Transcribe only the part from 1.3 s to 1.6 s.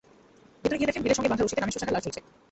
বাঁধা